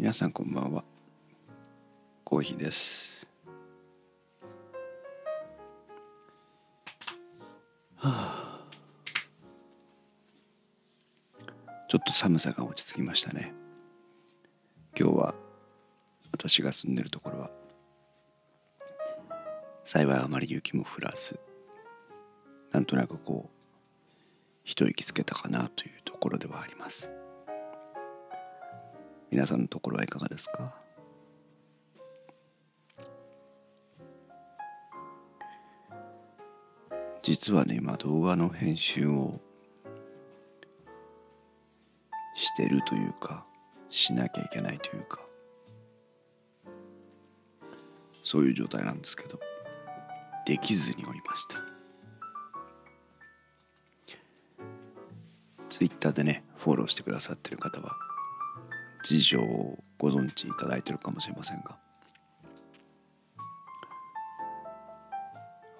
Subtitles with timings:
[0.00, 0.82] 皆さんこんばんは。
[2.24, 3.28] コーヒーです。
[7.96, 8.64] はあ。
[11.86, 13.52] ちょっと寒さが落ち着きましたね。
[14.98, 15.34] 今日は
[16.32, 17.50] 私が住んでるところは
[19.84, 21.38] 幸いあまり雪も降らず
[22.72, 23.50] なんとなくこう
[24.64, 27.19] 一息つけたかなというところではあります。
[29.30, 30.74] 皆さんのところはいかがですか？
[37.22, 39.40] 実はね今動画の編集を
[42.34, 43.44] してるというか
[43.88, 45.20] しなきゃいけないというか
[48.24, 49.38] そういう状態なんですけど
[50.46, 51.56] できずにおりました。
[55.68, 57.96] ツイッターでねフォローしてくださってる方は
[59.10, 61.76] 事情をご存知いただいてるかもしれませんが。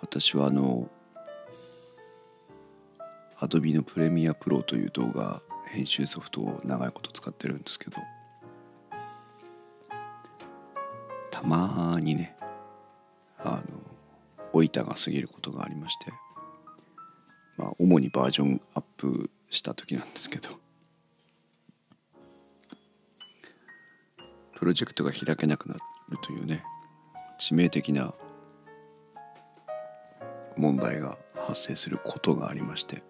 [0.01, 0.91] 私はあの
[3.37, 7.99] Adobe のプレミアプロという動画編集ソフトを長いこと使ってるんですけど
[11.31, 12.37] たまにね
[13.39, 13.81] あの
[14.53, 16.07] 老いたが過ぎることがありまして
[17.57, 20.70] まあ主にバージョンアップした時なんですけど。
[24.61, 25.77] プロジェクトが開けなくな
[26.11, 26.63] るというね
[27.41, 28.13] 致命的な
[30.55, 33.03] 問題が発生することがありまして。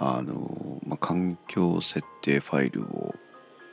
[0.00, 3.14] あの、まあ、環境設定ファイルを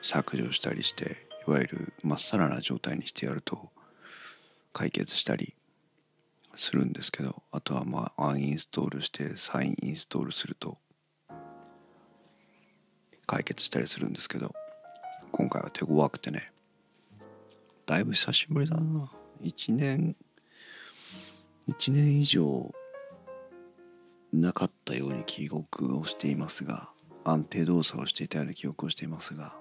[0.04, 3.72] 削除したりしていわゆるまっさらな状態にしてやると
[4.74, 5.56] 解決したり
[6.56, 10.78] するんですけどあとはまあアンインストールして再インストールすると
[13.26, 14.54] 解決したりするんですけど
[15.32, 16.52] 今回は手強くてね
[17.86, 19.12] だいぶ久しぶりだな。
[19.44, 20.16] 1年
[21.70, 22.74] 1年以上
[24.34, 26.90] なかったように記憶をしていますが
[27.24, 29.56] 安定動作をしていたような記憶をしていますが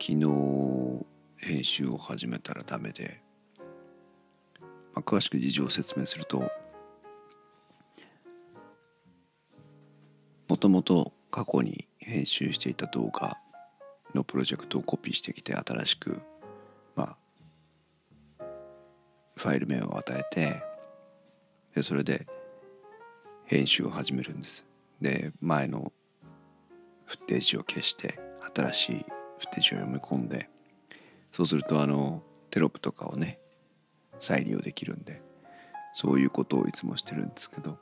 [0.00, 3.26] 昨日編集を始めたらダメで
[4.96, 6.50] まあ、詳しく事情を説明すると
[10.66, 13.38] ともと過去に編集していた動画
[14.16, 16.20] のプロジェクトをコピーしてきて新しく
[16.96, 17.16] ま
[18.40, 18.44] あ
[19.36, 20.60] ファイル名を与えて
[21.72, 22.26] でそれで
[23.44, 24.66] 編集を始めるんです。
[25.00, 25.92] で前の
[27.04, 28.18] フッテージを消して
[28.52, 28.96] 新しい
[29.38, 30.50] フッテージを読み込んで
[31.30, 33.38] そうするとあのテロップとかをね
[34.18, 35.22] 再利用できるんで
[35.94, 37.78] そういうことをいつもしてるんですけど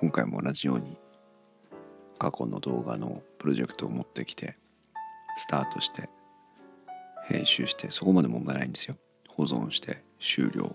[0.00, 0.98] 今回も同じように
[2.18, 4.56] 過去の動画のプロジェクトを持ってきて
[5.36, 6.08] スタートして
[7.26, 8.96] 編集してそこまで問題ないんですよ。
[9.28, 10.62] 保存して終了。
[10.62, 10.74] よ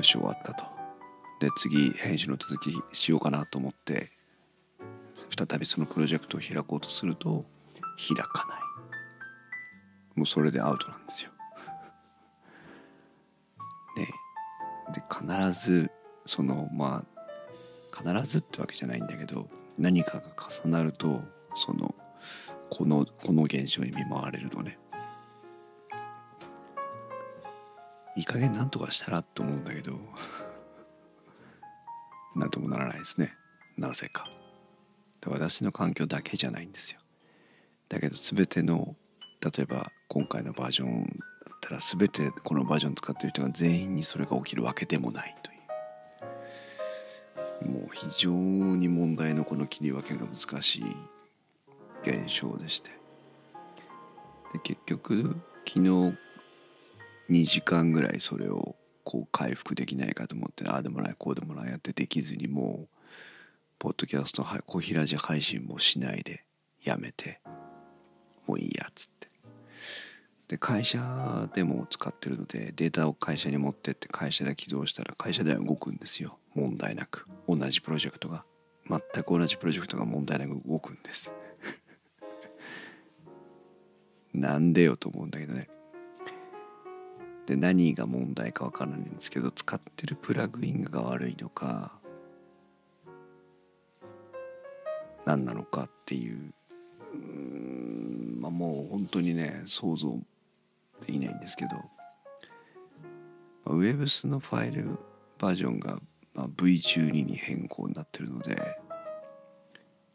[0.00, 0.64] し終わったと。
[1.40, 4.12] で次編集の続きしようかなと思って
[5.36, 7.44] 再びそのプロジェクトを開こうとすると
[7.96, 8.62] 開かない。
[10.14, 11.30] もうそれでアウトなんですよ。
[13.96, 14.08] ね
[14.94, 15.90] で必ず
[16.26, 17.11] そのまあ
[17.94, 19.48] 必ずってわけじゃないんだけど
[19.78, 20.24] 何かが
[20.64, 21.20] 重なると
[21.56, 21.94] その
[22.70, 24.78] このこの現象に見舞われるのね。
[28.16, 29.92] いい加減なんとかしたらと思うんだけど
[32.36, 33.34] なんともならないですね。
[33.76, 34.28] なぜか。
[35.26, 37.00] 私の環境だけじゃないんですよ。
[37.88, 38.96] だけど全ての
[39.40, 41.10] 例えば今回のバージョンだ
[41.54, 45.41] ったら全てこのバージョン使ってる人が全員にそれが起きるわけでもない。
[47.62, 50.84] もう非常に問題のこの切り分けが難しい
[52.02, 52.90] 現象でして。
[54.52, 55.36] で結局
[55.66, 56.16] 昨日
[57.30, 62.88] 2時間ぐらいそれをこう回復できないかと思ってああでもないこうでもないやってできずにもう
[63.78, 66.44] ポッドキャスト小平寺配信もしないで
[66.84, 67.40] やめて
[68.46, 69.28] もういいやっつって。
[70.48, 76.38] で会社でも使ってるのでデータを会社に持ってって会社で起動したら会社では動くんですよ。
[76.54, 77.26] 問題なく。
[77.48, 78.44] 同じプロジェクトが
[78.88, 81.32] 全く同じプロジェクトが問題なく動くんです。
[84.34, 85.68] なんでよと思うんだけどね。
[87.46, 91.92] で何が問題かわからないんですけど使ってるプラグインが悪いのか
[95.24, 96.54] 何なのかっていう
[97.12, 100.18] うまあもう本当にね想像
[101.04, 101.70] できないんですけど
[103.66, 104.98] Webs のファイル
[105.38, 105.98] バージョンが
[106.34, 108.78] まあ V12 に変更になってるので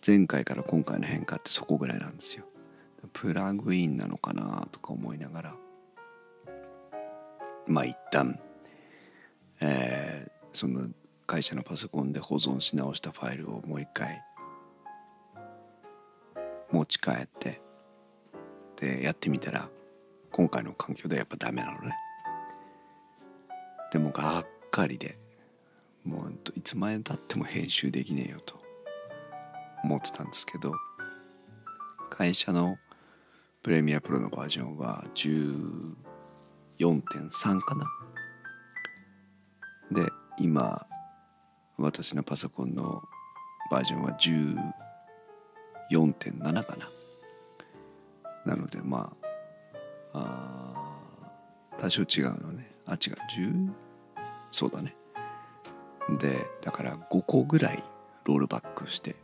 [0.05, 2.45] 前回から今回の変化ってそこぐらいなんですよ。
[3.13, 5.55] プラグインなのかなとか思いながら
[7.65, 8.39] まあ一旦、
[9.61, 10.87] えー、その
[11.25, 14.23] 会社のパソコンで保存し直したファイルをもう一回
[16.71, 17.61] 持ち帰って
[18.75, 19.69] でやってみたら
[20.31, 21.95] 今回の環境ではやっぱダメなのね。
[23.91, 25.17] でもがっかりで。
[26.07, 28.55] もういつまでたっても編集できねえよと
[29.83, 30.73] 思ってたんですけど
[32.09, 32.77] 会社の
[33.61, 37.85] プレミアプロのバージョンは14.3かな。
[39.91, 40.09] で
[40.39, 40.87] 今
[41.77, 43.03] 私のパソコンの
[43.69, 44.17] バージョンは
[45.91, 46.89] 14.7かな。
[48.45, 49.13] なのでま
[50.13, 50.73] あ
[51.73, 52.71] あ多少違うのね。
[52.85, 52.97] あ違う。
[53.37, 53.69] 10
[54.53, 54.95] そうだね。
[56.09, 57.83] でだから5個ぐらい
[58.25, 59.15] ロールバックして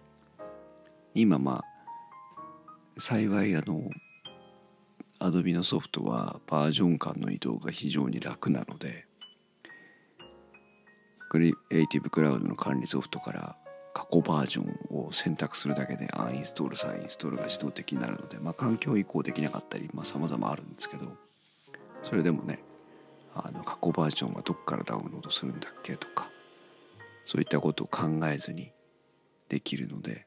[1.16, 3.90] 今まあ幸いあの
[5.20, 9.06] アドビのソフトはバージョン間の移動が非常に楽なので
[11.30, 13.56] クリエイティブクラウドの管理ソフトから
[13.94, 21.06] 過去バージョンを選択するだけでアンインストール再インストールが自動的になるので、まあ、環境移行できなかったりさまざ、まあ、あるんですけど
[22.02, 22.60] それでもね
[23.36, 26.30] あの過去バージョンはどこからダウンロードするんだっけとか
[27.26, 28.72] そういったことを考えずに
[29.50, 30.26] できるので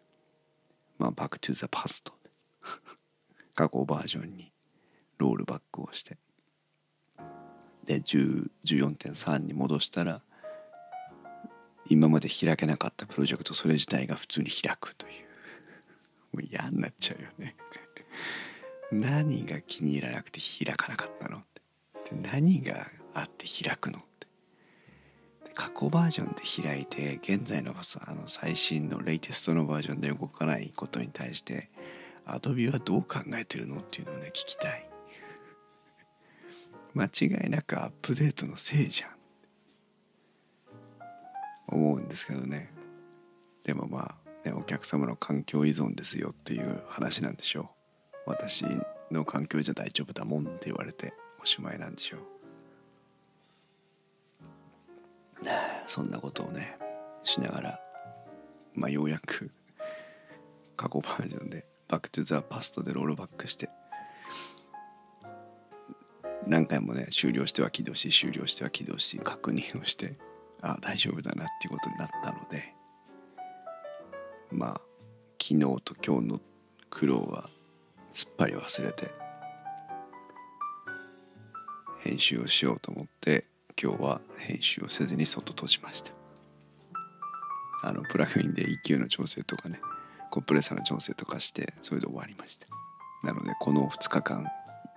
[0.98, 2.12] まあバックトゥザパスト
[3.54, 4.52] 過去バージョンに
[5.18, 6.18] ロールバックをして
[7.86, 10.22] で14.3に戻したら
[11.88, 15.12] 今まで開けなかったプロジェクトそれ自体が普通に開くという。
[16.36, 17.56] もう嫌になっちゃうよね。
[18.90, 22.14] 何が気に入らなくて開かなかったのって。
[22.14, 24.02] 何があって開くの
[25.56, 31.70] 過去バージョンで開いて現在のあの最新のレイテストのバージョンで動かないことに対して
[32.26, 34.88] アドビはどう考えてるのっていうのをね聞きたい。
[36.94, 39.16] 間違いなくアップデートのせいじゃん。
[41.68, 42.70] 思うんですけどね。
[43.64, 44.14] でもま
[44.44, 47.74] あ、ね、お客様の環境依存ですよっていう話なんでしょ
[48.26, 48.30] う。
[48.30, 48.64] 私
[49.10, 52.35] の環境じゃ大丈夫だもんって言われておしまいなんでしょう。
[55.86, 56.76] そんなことをね
[57.22, 57.80] しながら
[58.74, 59.50] まあようやく
[60.76, 63.70] 過去バージョンでバックトゥザパストでロールバックして
[66.46, 70.18] 何回もね終了しては起動し終了しては起動し確認をして
[70.62, 72.74] あ大丈夫だなっていうことになったので
[74.50, 74.80] まあ
[75.40, 76.40] 昨日と今日の
[76.90, 77.48] 苦労は
[78.12, 79.10] すっぱり忘れて
[82.00, 83.44] 編集をしようと思って
[83.80, 86.10] 今日は編集をせずに外閉じました。
[87.82, 89.80] あのプラグインで EQ の調整とかね
[90.30, 92.66] コンプレッサーの調整とかしてそれで終わりました。
[93.22, 94.46] なのでこの2日間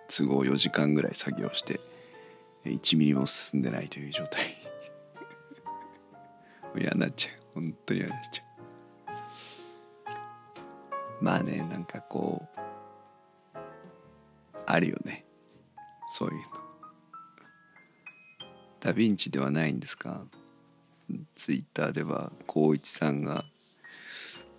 [0.08, 1.82] 都合4時間ぐらい作業して
[2.66, 4.58] 1ミリも進んでないという状態。
[6.80, 7.34] 嫌になっちゃう。
[7.56, 8.44] 本当に嫌になっちゃ
[11.22, 11.24] う。
[11.24, 12.60] まあねなんかこう
[14.66, 15.26] あるよね。
[16.08, 16.69] そういうの。
[18.80, 20.24] ダヴィンチではないんですか？
[21.36, 23.46] ツイッターでは光一さんが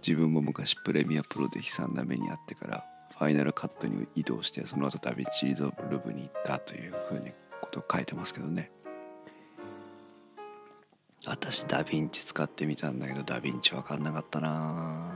[0.06, 2.84] 自分も昔プレミアプロで悲惨な目に遭ってから
[3.16, 8.70] ファイナルカットに移動してその後ダヴィンチリゾルブに行ったというふうにことを書いてますけどね。
[11.26, 15.12] 私ダヴィンチ使ってみたんだけどダヴィンチ分かんなかったな。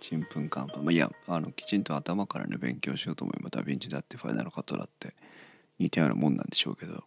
[0.00, 0.84] ちんぷんかんぷん。
[0.84, 5.14] まあいやあのきちんと頭からね勉強しようと思えばダヴィンチだってファイナルカットだって
[5.78, 7.04] 似たようなもんなんでしょうけど。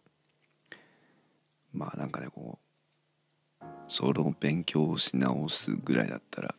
[1.72, 2.58] まあなんかねこ
[3.60, 6.54] うその勉強をし直すぐらいだったら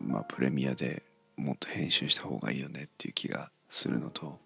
[0.00, 1.02] まあプレミアで
[1.36, 4.38] もっと編集した方がいいよねっていう気がするのと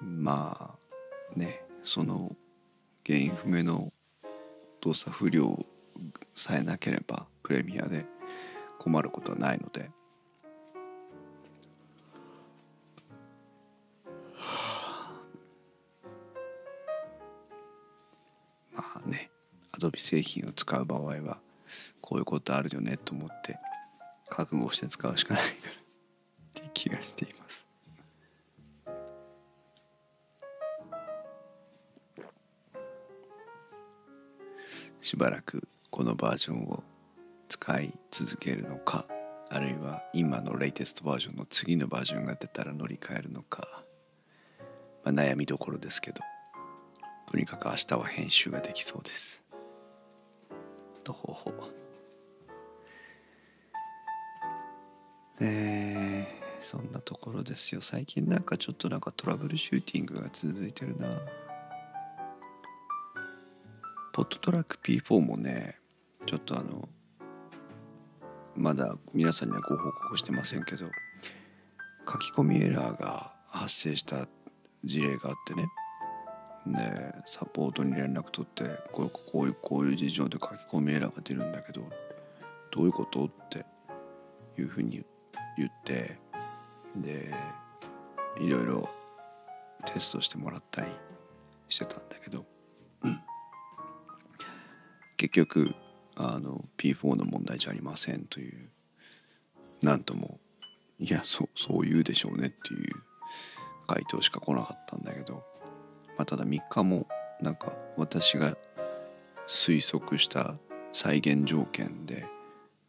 [0.00, 0.76] ま
[1.34, 2.34] あねその
[3.06, 3.92] 原因不明の
[4.80, 5.64] 動作不良
[6.34, 8.06] さえなければプレミアで
[8.78, 9.90] 困ることはないので
[18.76, 19.30] あね
[19.72, 21.40] アドビ製品を使う場合は
[22.00, 23.58] こういうことあるよねと思って
[24.28, 25.72] 覚悟して使うしかないから
[26.62, 27.66] って気がしています。
[35.06, 36.82] しばらくこのバージョンを
[37.48, 39.06] 使い続けるのか
[39.50, 43.84] あるいは今のレイテストバージョンの次のバージョンが出たら乗り換えるのか、
[45.04, 46.22] まあ、悩みどころですけど
[47.30, 49.42] とにかく明日は編集ができそうです。
[51.04, 51.52] とほほ
[55.40, 57.82] えー、そんなところですよ。
[57.82, 61.20] 最近なんかちょっとなんかトラブルシューティングが続いてるな。
[64.12, 65.76] ポットトラック P4 もね
[66.24, 66.88] ちょっとあの
[68.56, 70.86] まだ皆さんにはご報告してませんけど
[72.10, 74.26] 書き込みエラーが発生した
[74.84, 75.66] 事例があってね。
[76.66, 81.82] でサポートに連絡取ってこうこういうこういう事情で書き込みエラーが出るんだけど
[82.72, 83.26] どういうこと？
[83.26, 83.64] って
[84.58, 85.04] いうふうに
[85.56, 86.18] 言って
[86.96, 87.32] で
[88.40, 88.88] いろいろ
[89.86, 90.90] テストしてもらったり
[91.68, 92.44] してたんだけど、
[93.02, 93.20] うん、
[95.16, 95.74] 結局
[96.16, 98.70] あの P4 の問題じゃありませんという
[99.82, 100.40] なんとも
[100.98, 102.94] いやそそう言うでしょうねっていう
[103.86, 105.44] 回答しか来なかったんだけど、
[106.16, 107.06] まあ、ただ3日も
[107.40, 108.56] なんか私が
[109.46, 110.56] 推測した
[110.92, 112.26] 再現条件で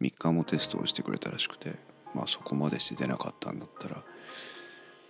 [0.01, 1.73] 3日もテストをしてくれたらしくて
[2.13, 3.95] まあそこまでして出なかったんだったら、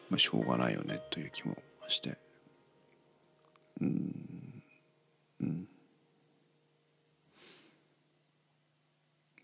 [0.09, 1.55] まあ、しょうがないよねという気も
[1.87, 2.17] して。
[3.79, 4.63] うん。
[5.41, 5.67] うん。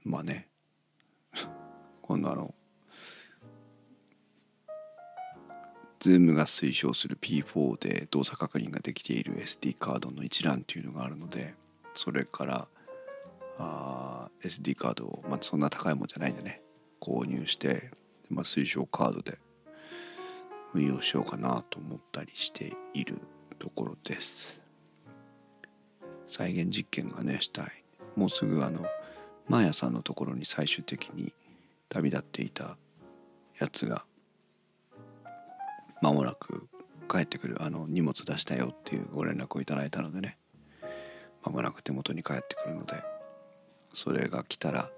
[0.04, 0.48] まあね。
[2.02, 2.54] 今度あの
[6.04, 11.54] Zoom が推奨する P4 で動作確認ができている SD カードの一覧っていうのがあるので
[11.96, 12.68] それから
[13.58, 16.62] あ SD カードを、まあ、そんな高いもんじゃないんでね
[17.00, 17.92] 購入して、
[18.30, 19.38] まあ、推奨カードで
[20.74, 23.18] 運用しようかなと思ったりしている
[23.60, 24.60] ところです。
[26.28, 27.84] 再現実験がねしたい。
[28.16, 28.84] もうすぐあの
[29.48, 31.32] マーヤさんのところに最終的に
[31.90, 32.76] 旅立っていた
[33.60, 34.04] やつが
[36.04, 36.68] 間もなく
[37.10, 40.38] 帰ってくるあの荷物出したよっていうご連絡をいただいたのでね。
[41.44, 42.96] 間もなく手元に帰ってくるので
[43.94, 44.90] それが来たら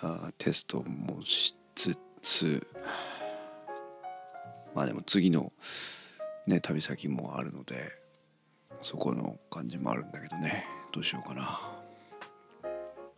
[0.00, 2.66] あテストもしつつ
[4.74, 5.52] まあでも次の
[6.46, 7.92] ね旅先もあるので
[8.80, 10.66] そこの感じもあるんだけどね。
[10.92, 11.60] どうしようかな。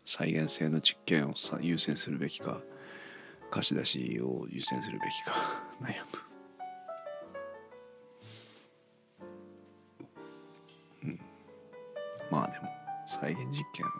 [0.05, 2.61] 再現性の実験を優先するべきか。
[3.51, 5.33] 貸し出しを優先するべきか。
[5.83, 6.19] 悩む。
[11.03, 11.21] うん。
[12.31, 12.69] まあでも
[13.07, 13.93] 再現実験は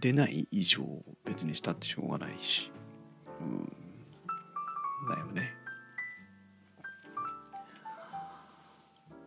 [0.00, 0.82] 出ない以上
[1.24, 2.70] 別にしたってしょうがないし。
[3.40, 3.72] うん。
[5.08, 5.54] 悩むね。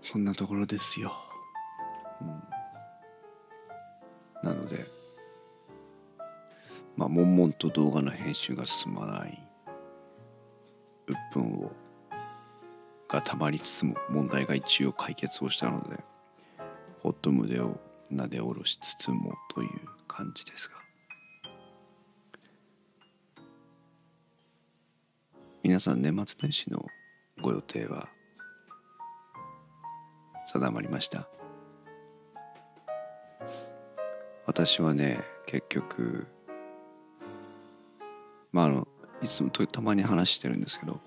[0.01, 1.13] そんなところですよ。
[2.21, 2.55] うん。
[4.43, 4.94] なので
[6.95, 9.37] まあ悶々と動画の編集が進まない。
[11.07, 11.71] 鬱憤を
[13.07, 16.03] がたまりつつも問題が一応解決をしたので
[16.99, 19.69] ほっと胸をなで下ろしつつもという
[20.07, 20.75] 感じですが。
[25.61, 26.85] 皆さん年末年始の
[27.41, 28.07] ご予定は
[30.47, 31.27] 定まりました？
[34.45, 36.27] 私はね結局
[38.55, 38.87] まああの
[39.21, 41.01] いつもたまに話してるんですけど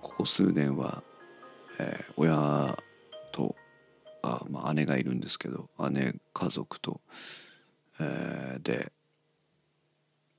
[0.00, 1.02] ここ数年は、
[1.80, 2.78] えー、親
[3.32, 3.56] と
[4.22, 7.00] あ、まあ、姉がいるんですけど姉家族と、
[8.00, 8.92] えー、で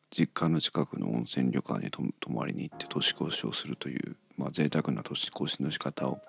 [0.10, 6.22] 実家の近くの温泉旅館に泊まりに行って年越しをするという、まあ、贅沢な年越しの仕方を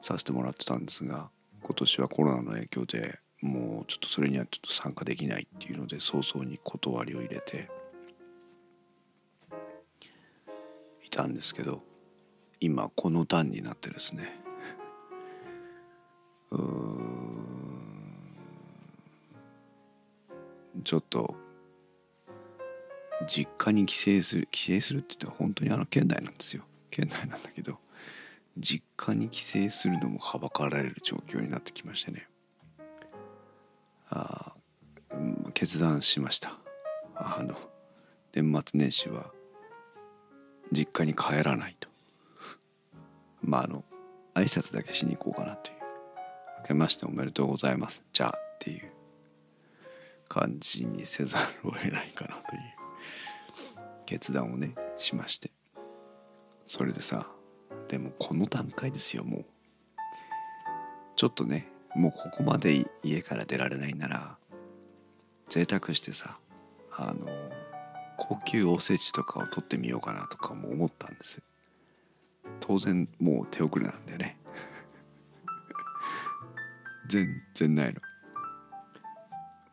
[0.00, 1.30] させてもらってたんですが
[1.62, 7.68] 今年はコロナの影響でもうちょっとそれにはちょっと参加できないっていうので早々に断りを入れて
[11.04, 11.82] いたんですけど
[12.60, 14.40] 今この段になってですね。
[20.84, 21.34] ちょっと
[23.26, 26.64] 実家に帰省する帰省するって言って本当にあの県内なんですよ。
[26.90, 27.78] 県内なんだけど
[28.58, 32.28] 実家に帰省するのもはばかられる状況になってきましてね。
[34.08, 34.54] あ
[35.54, 36.58] 決断しました。
[37.14, 37.56] あの
[38.32, 39.32] 年末年始は
[40.72, 41.88] 実家に帰らないと。
[43.42, 43.84] まああの
[44.34, 45.76] 挨拶だけしに行こうかなという。
[46.60, 48.04] 明けましておめでとうございます。
[48.12, 48.92] じゃあっていう。
[50.28, 52.62] 感じにせざるを得ないかなという。
[54.06, 55.50] 決断をねしまして。
[56.66, 57.26] それでさ
[57.88, 59.44] でもこの段階ですよもう。
[61.16, 64.38] ちょっとねもうここまで家から出られないなら
[65.48, 66.38] 贅沢してさ
[66.90, 67.26] あの
[68.16, 71.42] 高級おせちとかを取ってみようかなとかも思ったんです。
[72.60, 74.36] 当然もう手遅れなんだよね。
[77.08, 78.00] 全然ないの。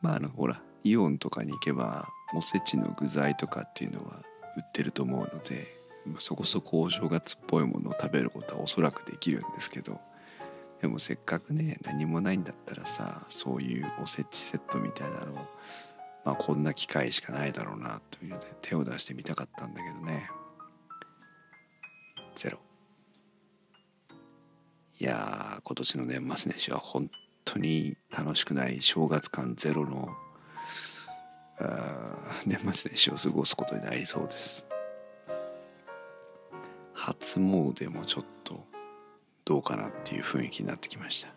[0.01, 4.24] まああのほらイオンとかに行けばおせちの具材とかっていうのは
[4.55, 5.79] 売ってると思うので
[6.19, 10.00] そこそこお正月っぽいものを食べることはおそらくできるんですけど
[10.81, 15.48] でもせっかくね何もないんだったらさそういうおせちセットみたいなのを
[16.29, 20.29] まあこんな機会しかないだろうなというので手を出してみたかったんだけどね。
[22.36, 22.59] ゼロ。
[25.01, 27.09] いや今年の年末年始は本
[27.45, 30.09] 当に楽しくない正月感ゼロの
[32.45, 34.67] 年末年始を過ごすことになりそうです。
[36.93, 38.63] 初詣もちょっと
[39.45, 41.29] どうかなっていう雰囲気になってきました。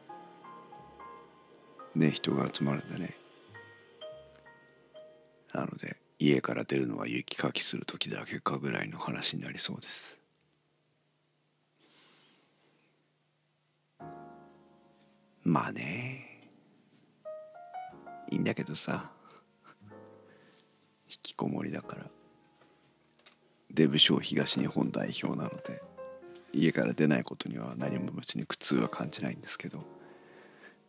[1.94, 3.21] ね人が集まるんでね。
[5.52, 10.18] なので家から出るのは雪かきする時だけかぐらいの話になりそうです。
[15.44, 16.28] まあね。
[18.30, 19.10] いいんだけどさ。
[21.10, 22.10] 引きこもりだから。
[23.72, 25.82] デブ賞東日本代表なので
[26.52, 29.82] 家から出ないことには何も別に苦痛は感じないんですけど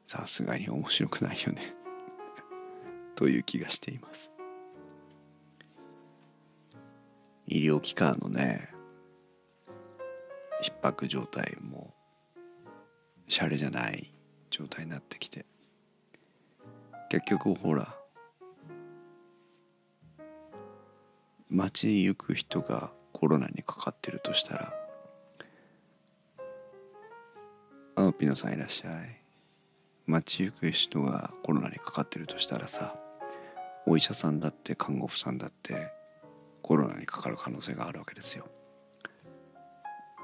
[0.05, 1.73] さすがに面白くないよね。
[3.15, 4.32] という気がしています。
[7.47, 8.69] 医療機関のね
[10.61, 11.93] 逼迫状態も
[13.27, 14.09] シャレじゃない
[14.49, 15.45] 状態になってきて。
[17.13, 17.95] 結局ほら
[21.47, 24.73] 街行く人がコロナにかかってるとしたら
[27.95, 29.19] あピノさんいらっしゃい。
[30.07, 32.95] 街行く人がコロナにかかってるとしたらさ
[33.85, 35.91] お医者さんだって看護婦さんだって
[36.63, 38.47] コロナにかかる可能性があるわけですよ。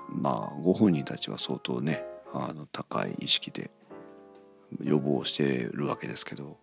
[0.08, 3.70] まあご本人たちは相当ねあの高い意識で
[4.82, 6.58] 予防してるわけですけど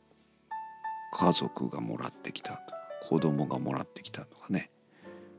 [1.12, 2.60] 家族がもらってきた
[3.08, 4.70] 子供がもらってきたとかね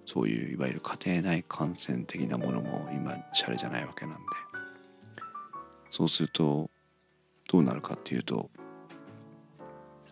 [0.06, 4.22] そういういわゆる家庭内感染的なものも今シャレじゃないわけなんで。
[5.90, 6.70] そうすると
[7.50, 8.50] どうなるかっていうと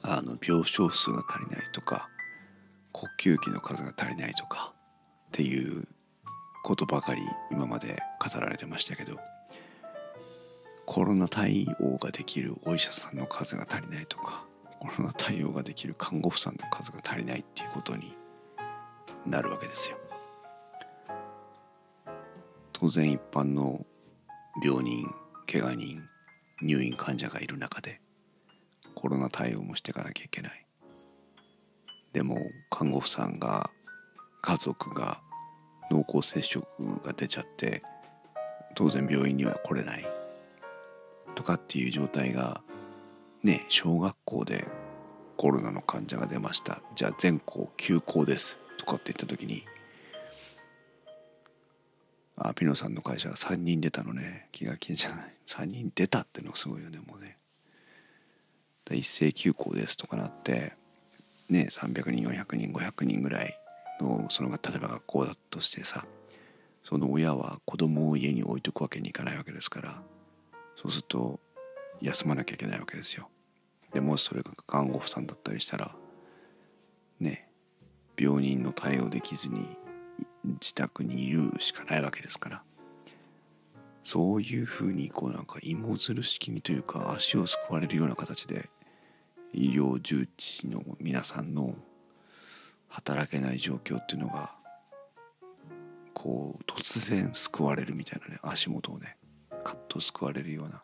[0.02, 2.10] あの病床数が足りないとか
[2.96, 4.72] 呼吸器の数が足りないとか
[5.28, 5.86] っていう
[6.64, 9.20] ことばかり今まで語られてましたけど
[10.86, 14.46] コロナ対応ができるお医者さんの数が足りないとか
[14.80, 18.16] コロナ対応ができる看護婦さんの数が足りないっていうことに
[19.26, 19.98] なるわけですよ。
[22.72, 23.86] 当然一般の
[24.64, 25.06] 病人
[25.52, 26.02] 怪我人
[26.62, 28.00] 入院患者がいる中で
[28.94, 30.65] コロナ対応もしていかなきゃいけない
[32.16, 33.70] でも看護婦さんが
[34.42, 35.20] 家族が
[35.92, 36.66] 濃厚接触
[37.04, 37.84] が出ちゃって
[38.74, 40.06] 当然病院には来れない
[41.36, 42.62] とかっていう状態が
[43.44, 44.66] ね小学校で
[45.36, 46.82] コロナの患者が出ました。
[46.96, 49.66] じゃあ全校休校ですとかって言った時に
[52.38, 54.48] あピノさんの会社が3人出たのね。
[54.54, 55.34] 気が気じゃない。
[55.48, 57.38] 3人出たってのがすごいよねもうね。
[58.92, 60.78] 一斉休校ですとかなって
[61.50, 63.60] ね300人400人500人ぐらい
[64.02, 66.06] のその例えば学校だとしてさ
[66.84, 70.02] その親は子供を家に置いとくわけにいかないわけですから
[70.76, 71.40] そうすると
[72.02, 73.30] 休まなきゃいけないわけですよ。
[73.94, 75.96] でもしそれが看護婦さんだったりしたら
[77.20, 77.48] ね
[78.18, 79.78] 病人の対応できずに
[80.44, 82.64] 自宅にいるしかないわけですから
[84.04, 88.70] そういうふうにこうなんか芋づる式にというか足をすくわれるような形で
[89.56, 91.76] 医療従事の皆さんの
[92.90, 94.54] 働けない状況っていうのが
[96.14, 99.16] こう突然救われるみたいなね足元をね
[99.64, 100.84] カッと救われるような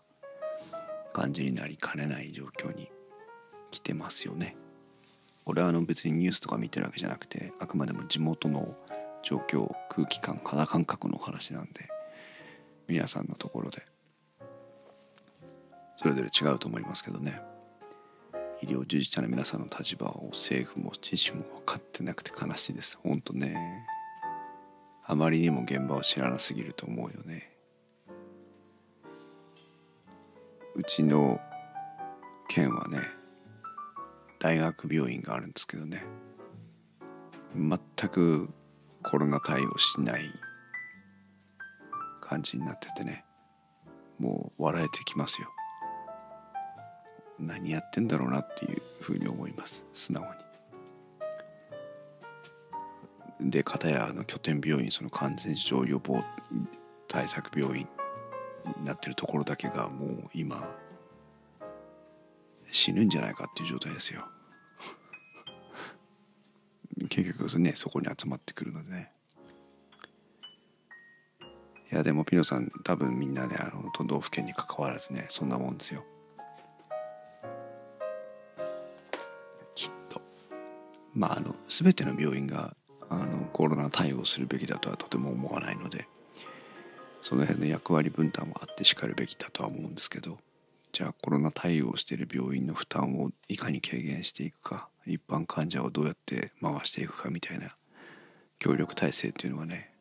[1.13, 2.89] 感じになりかねない状況に
[3.71, 4.55] 来てますよね。
[5.43, 8.75] これはあの別にニュースとか見てるわけじゃなくてあくまでも地元の
[9.23, 11.89] 状況空気感肌感覚の話なんで
[12.87, 13.81] 皆さんのところで
[15.97, 17.41] それぞれ違うと思いますけどね
[18.61, 22.97] 医療従事者の皆さんの立場を政府も知事も分かってなくて悲しいです。
[23.03, 23.85] 本当ね。
[25.03, 27.51] あまりにも現場を知らなすぎると思うよね。
[30.75, 31.41] うちの
[32.47, 32.99] 県はね
[34.39, 36.03] 大学病院があるんですけどね。
[37.55, 38.47] 全く
[39.03, 40.31] コロナ対応しない
[42.21, 43.25] 感じになっててね。
[44.19, 45.49] もう笑えてきますよ。
[47.41, 49.85] 何やってんだろうなっていうふうに思います。
[49.93, 50.23] 素直
[53.39, 53.49] に。
[53.51, 56.23] で片やあの拠点病院その感染症予防
[57.07, 57.87] 対策病院
[58.77, 60.75] になってるところだけがもう今
[62.65, 64.27] 死ぬんじゃないかっていう状態ですよ。
[67.09, 68.91] 結局ねそこに集まってくるので。
[68.91, 69.11] ね
[71.91, 76.05] いやでもピノさん多分みんなねあの都道府県にかかわらずねそんなもんですよ。
[81.13, 82.75] まああの全ての病院が
[83.09, 86.07] あのコロナ対応するべきだとはとても思わないので
[87.21, 90.39] その辺の役割分担もあってしかるべきだとは思うんですけど
[90.93, 97.75] じゃあコロナ対応している病院の負担をいかに軽減していくか一般患者をどうやって回していくかみたいな
[98.59, 99.91] 協力体制っていうのはね、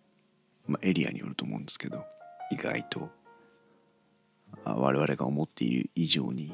[0.67, 2.05] まあ、エリアによると思うんですけど
[2.53, 3.11] 意外と
[4.65, 6.53] 我々が思っている以上に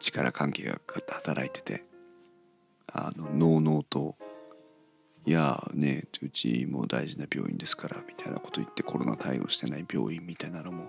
[0.00, 1.84] 力関係が働いてて
[2.92, 4.16] あののうのうと
[5.26, 10.86] いやねうちも大事な病院ですからみたいなこと言ってコロナ対応してない病院みたいなのも、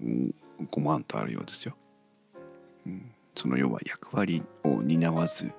[0.00, 1.76] うん、5万とあるようですよ。
[2.86, 5.52] うん、その要は役割を担わず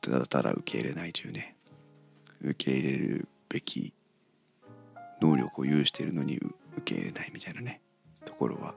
[0.00, 1.56] ただただ受け入れないというね
[2.42, 3.92] 受け入れるべき
[5.20, 6.52] 能力を有しているのに受
[6.84, 7.80] け入れないみたいなね
[8.24, 8.74] ところは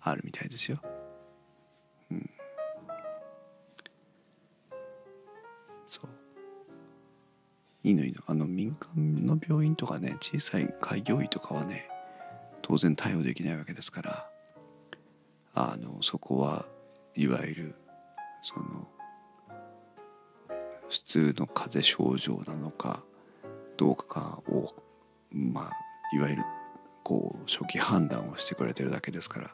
[0.00, 0.80] あるみたいですよ。
[7.84, 8.22] いいのいいの。
[8.26, 11.88] あの民間の病院とかね小さい開業医とかはね
[12.62, 14.30] 当然対応できないわけですから
[15.54, 16.66] あのそこは
[17.14, 17.74] いわゆる
[18.42, 18.88] その
[20.88, 23.02] 普通の風邪症状なのか
[23.76, 24.74] どうかを
[25.30, 26.42] まあいわゆる
[27.02, 29.50] こう初期判断をしてくれてるだけですから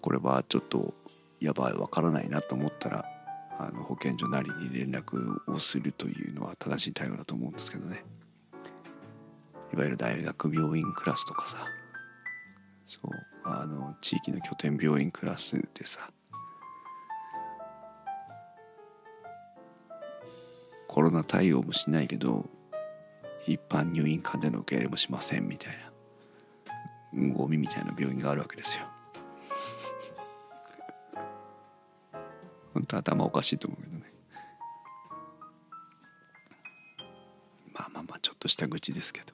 [0.00, 0.94] これはちょっと
[1.40, 3.04] やばいわからないなと思ったら
[3.58, 8.04] あの保健所なりに連絡をするというのは正しい対応だと思うんですけどね。
[9.72, 11.66] いわゆる大学病院クラスとかさ。
[12.86, 13.10] そう
[13.44, 16.10] あの地域の拠点病院クラスでさ。
[20.86, 22.48] コロナ対応もしないけど
[23.48, 25.76] 一般入院患者の受け入れもしませんみたい
[27.12, 28.93] なゴミみたいな病院があるわけですよ。
[32.74, 34.12] 本当頭おかしいと思うけどね。
[37.72, 39.32] まあまあまあちょっとした愚痴ですけど。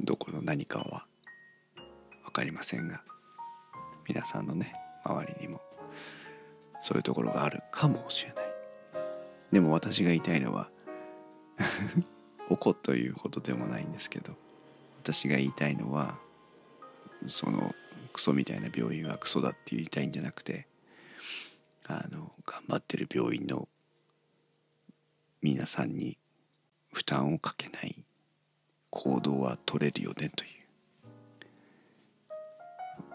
[0.00, 1.06] どこの何かは
[2.24, 3.02] 分かりませんが
[4.08, 4.72] 皆さんのね
[5.04, 5.60] 周りにも
[6.80, 8.44] そういうところがあるかもしれない。
[9.50, 10.70] でも私が言いたいのは
[12.48, 14.36] 怒ということでもないんですけど
[15.02, 16.18] 私が言いたいのは
[17.26, 17.74] その
[18.12, 20.67] クソみたいな病院はクソだって言いたいんじゃなくて
[21.88, 23.66] あの頑張ってる病院の
[25.40, 26.18] 皆さんに
[26.92, 28.04] 負担をかけない
[28.90, 30.50] 行動は取れるよねという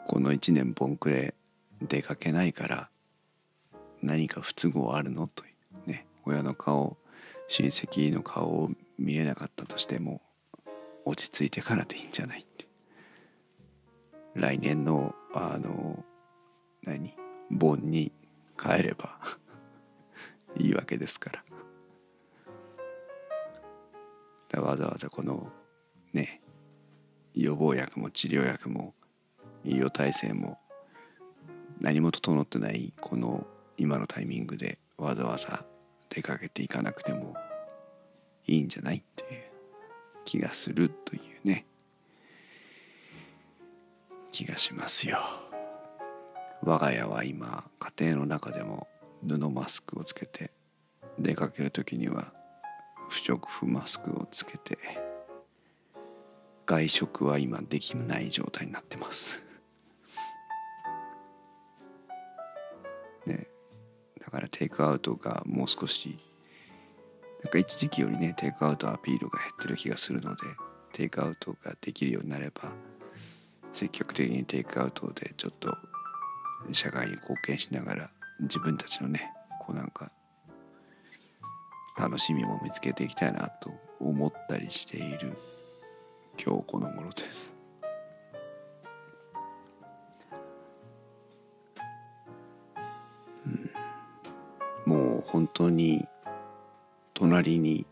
[0.08, 1.36] この1年ボンクレ
[1.82, 2.90] 出かけないから
[4.02, 5.48] 何か不都合あるのとい
[5.86, 6.98] うね親の顔
[7.48, 10.22] 親戚の顔を見れなかったとしても
[11.06, 12.42] 落ち着いてからでいいんじゃない。
[12.42, 12.66] って
[14.34, 16.04] 来年のあの
[16.84, 17.14] 何？
[17.52, 18.12] 盆に
[18.64, 19.18] 帰れば
[20.56, 21.44] いいわけですから
[24.50, 25.52] だわざわざこの
[26.14, 26.42] ね
[27.34, 28.94] 予防薬も治療薬も
[29.66, 30.60] 医療体制も
[31.82, 33.46] 何も整ってないこの
[33.78, 35.66] 今のタイミングでわざわざ
[36.10, 37.36] 出かけていかなくても
[38.48, 39.42] いいんじゃないっていう
[40.24, 41.66] 気がするというね
[44.32, 45.20] 気がしますよ。
[46.66, 48.88] 我が家は今家庭の中でも
[49.28, 50.52] 布マスクをつけて
[51.20, 52.32] 出かける時には
[53.10, 54.78] 不織布マスクをつけて
[56.66, 59.44] 外食は今できない状態になってます。
[63.26, 63.48] ね
[64.22, 66.18] だからテイクアウトがもう少し
[67.44, 70.44] なんか一時期よりねテイクアウトアピールが減ってる気がするので
[70.94, 72.72] テイクアウトができるようになれば
[73.74, 75.76] 積極的にテイクアウトでちょっと
[76.72, 80.12] 社会に貢献しながら自分たちのねこうなんか
[81.98, 85.38] 楽しみも見つけていきたいなと思ったりしている
[86.44, 87.54] 今日この頃です。
[94.86, 96.08] うん、もう本当に
[97.14, 97.86] 隣に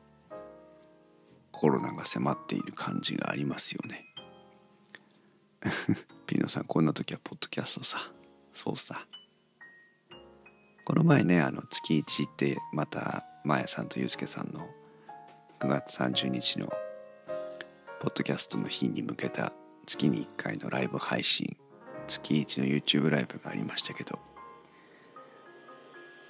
[1.51, 4.05] コロナが迫っている感じがありますよね。
[6.25, 8.11] ピノさんこんな時はポッドキャストさ。
[8.53, 9.07] そうさ。
[10.83, 14.67] この前ねあの月1ってまたマヤさんとユうスケさんの
[15.59, 16.67] 9月30日の
[17.99, 19.53] ポッドキャストの日に向けた
[19.85, 21.55] 月に1回のライブ配信
[22.07, 24.19] 月1の YouTube ライブがありましたけど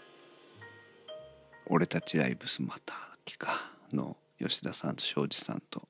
[1.66, 5.88] 「俺たちライブスマター」だっけかの吉田さんと庄司さんと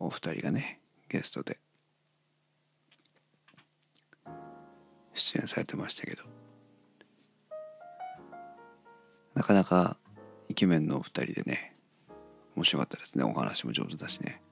[0.00, 1.58] お二人がねゲストで
[5.20, 6.22] 出演されてましたけど。
[9.34, 9.96] なかなか
[10.48, 11.76] イケメンのお二人でね
[12.56, 13.24] 面白かったですね。
[13.24, 14.42] お話も上手だしね。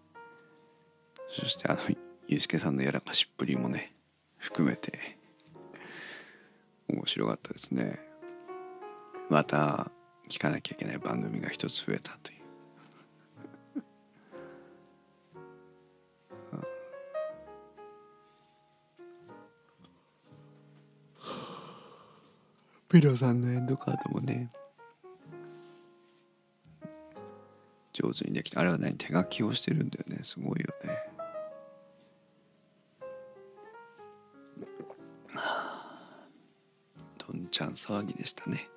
[1.31, 1.81] そしてあの
[2.29, 3.93] ユうスケさんのやらかしっぷりもね
[4.39, 5.19] 含めて
[6.89, 7.99] 面白かったですね。
[9.29, 9.91] また
[10.29, 12.38] 聞かなきゃいけない番組が一つ増えたという。
[22.89, 24.51] ピロさんのエンドカードもね
[27.93, 28.95] 上手にできたあれは何？
[28.95, 30.21] 手書きをしてるんだよね。
[30.23, 30.97] すごいよね。
[37.19, 38.69] どんちゃん騒ぎでしたね。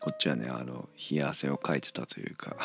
[0.00, 2.56] こっちはねあの冷や汗をかいてたというか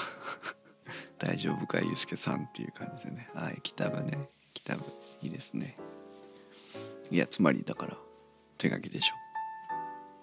[1.17, 3.29] 大丈夫かゆうすけさんっていう感じでね。
[3.33, 4.29] あ液タブね。
[4.51, 4.83] 液タブ
[5.21, 5.75] いいですね。
[7.11, 7.97] いやつまりだから
[8.57, 9.15] 手書きでしょ。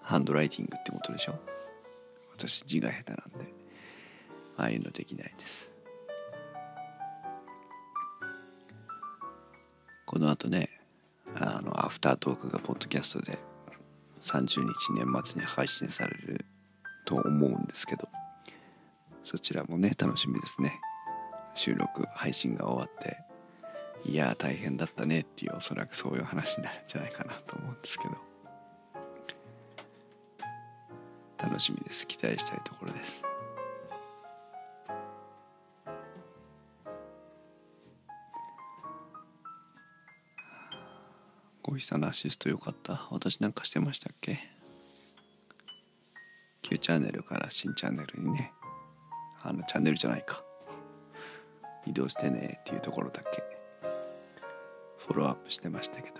[0.01, 1.35] ハンドライティングってことでしょ。
[2.31, 3.53] 私字が下手なんで。
[4.57, 5.73] ああいうのできないです。
[10.05, 10.69] このあとね
[11.35, 13.37] あのアフタートークがポッドキャストで
[14.21, 16.45] 30日年末に配信される
[17.05, 18.07] と思うんですけど。
[19.27, 20.79] そちらもね楽しみですね。
[21.53, 23.26] 収録配信が終わって。
[24.05, 28.15] いや大変だったねっていうおそらくそういう話になるんじゃないかなと思うんですけど。
[31.37, 32.07] 楽しみです。
[32.07, 33.23] 期待したいところです。
[41.61, 43.07] ご悲惨なアシストよかった？
[43.11, 44.39] 私なんかしてましたっけ？
[46.61, 48.51] 旧チャンネルから新チャンネルにね
[49.43, 50.43] あのチャンネルじゃないか。
[51.85, 53.43] 移動してねっていうところだけ？
[55.07, 56.17] フォローアップしてましたけど。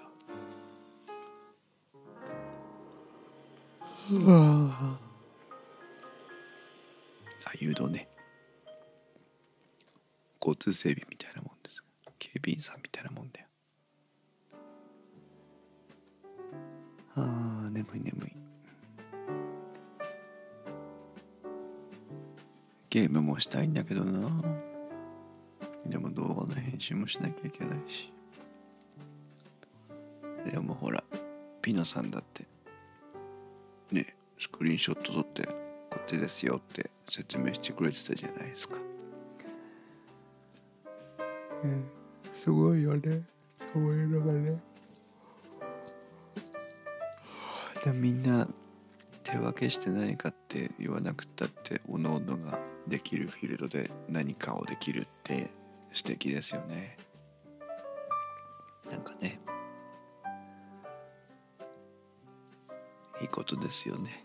[4.10, 5.00] あ
[7.60, 8.08] 誘導ね。
[10.39, 11.84] 交通整備みたいなもんです。
[12.17, 13.47] 警備員さんみたいなもんだよ。
[17.15, 18.34] あー眠い眠い。
[22.89, 24.30] ゲームもしたいんだけどな。
[25.86, 28.13] でも動画の編集もしなきゃいけないし
[31.88, 32.45] さんだって。
[33.91, 35.43] ねスクリーンショット撮って
[35.89, 38.76] こっちですよって説明してくれてたじゃないですか。
[41.63, 41.84] え
[42.34, 43.23] すごいよね。
[43.73, 44.62] そういうのがね。
[47.84, 48.47] でみんな
[49.23, 55.50] 手分けして何かって言わなくたっておのおのができるフィールドで何かをできるって
[55.93, 56.97] 素敵ですよね。
[58.89, 59.37] なんかね
[63.21, 64.23] いいことですよね。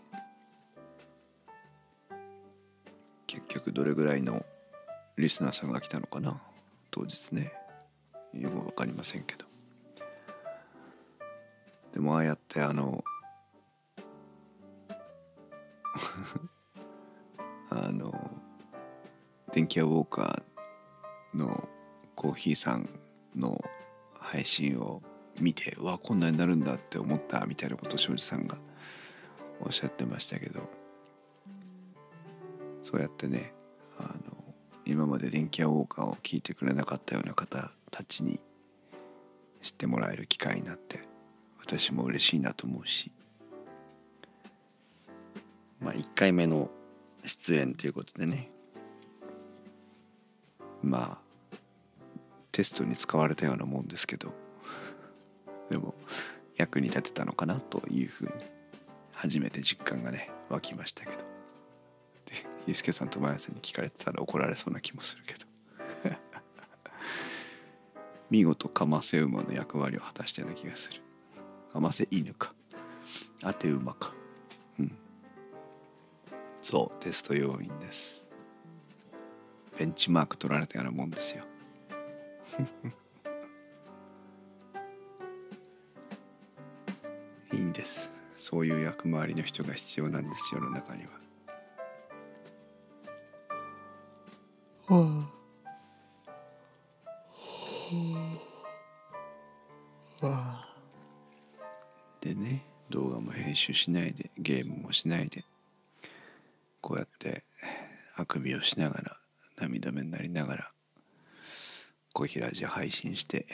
[3.27, 4.45] 結局どれぐらいの
[5.17, 6.41] リスナーさんが来たのかな？
[6.91, 7.51] 当日ね。
[8.33, 9.45] よく分かりませんけど。
[11.93, 13.03] でもああやってあの
[17.69, 18.41] あの
[19.51, 21.69] 電気屋ウォーカーの
[22.15, 22.89] コーヒーさん
[23.35, 23.57] の
[24.19, 25.03] 配信を
[25.39, 28.57] 見てうわこんなになるんだって思ったみたいなことを庄司さんが
[29.65, 30.61] おっしゃってましたけど
[32.83, 33.53] そうやってね
[33.97, 34.43] あの
[34.85, 38.39] 今まで電気屋ウォーカーを聞いてくれなかったような方たちに
[39.61, 40.99] 知ってもらえる機会になって
[41.59, 43.11] 私も嬉しいなと思うし
[45.79, 46.69] まあ1回目の
[47.25, 48.51] 出演ということでね
[50.81, 51.57] まあ
[52.51, 54.33] テストに使われたようなもんですけど
[55.69, 55.95] でも
[56.57, 58.31] 役に立てたのかなというふうに
[59.23, 61.17] 初めて実感がね湧きましたけど。
[61.17, 61.23] で
[62.67, 65.45] ユースケさんとマヤさんに聞かれてたら怒られそうな気もするけど。
[68.29, 70.99] 見事かませ馬の役割を果たしたような気がする。
[71.71, 72.53] かませ犬か。
[73.39, 74.13] 当て馬か。
[74.77, 74.91] うん。
[76.61, 78.25] そうテスト要員です。
[79.77, 81.45] ベンチマーク取られたようなもんですよ。
[87.53, 88.12] いいんです。
[88.43, 91.09] そういう役回りの人が必要なんです世の中には。
[94.85, 95.29] は
[100.21, 100.75] あ、はあ、
[102.19, 105.45] でね動画も編集集しないでゲームもしないで
[106.81, 107.45] こうやって
[108.17, 109.17] あくびをしながら
[109.57, 110.71] 涙目になりながら
[112.11, 113.45] 小平寺配信して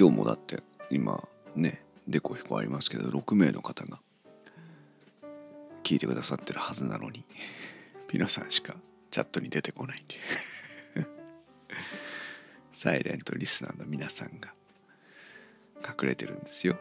[0.00, 1.22] 今日もだって今
[1.54, 4.00] ねでこひこありますけど6名の方が
[5.82, 7.22] 聞いてくださってるはずなのに
[8.10, 8.76] 皆さんしか
[9.10, 10.18] チャットに出てこないってい
[11.02, 11.06] う
[12.72, 14.54] サイレントリスナーの皆さんが
[15.86, 16.78] 隠れてるんですよ。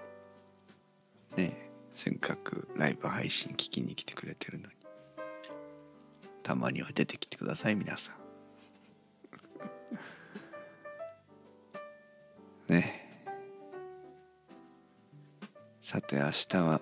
[1.36, 4.74] ねえせっかくライブ配信聞きに来てくれてるのに
[6.42, 8.29] たまには出てきてください皆さん。
[15.92, 16.82] さて明日は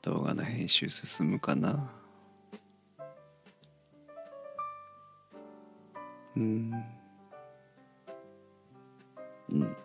[0.00, 1.90] 動画の編集進むかな。
[6.36, 6.84] うん。
[9.50, 9.76] うん。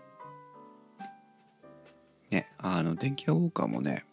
[2.29, 4.05] ねあの電気屋ウォーカーもね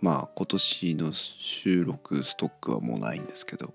[0.00, 3.74] まあ今年の収録ストックはもうないんですけど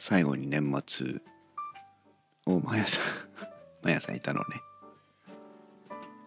[0.00, 1.20] 最後に年末
[2.44, 2.98] お毎朝
[3.82, 4.67] 毎朝いたのね。